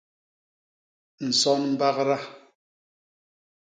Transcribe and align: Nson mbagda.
Nson 1.27 1.61
mbagda. 1.73 2.17